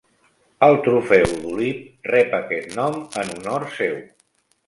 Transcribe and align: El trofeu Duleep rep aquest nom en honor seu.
El 0.67 0.77
trofeu 0.87 1.25
Duleep 1.41 2.09
rep 2.11 2.33
aquest 2.37 2.73
nom 2.79 2.97
en 3.25 3.31
honor 3.35 3.67
seu. 3.77 4.01